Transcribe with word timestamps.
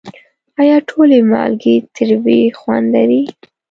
آیا 0.61 0.77
ټولې 0.89 1.19
مالګې 1.31 1.75
تریو 1.93 2.55
خوند 2.59 2.85
لري؟ 2.95 3.21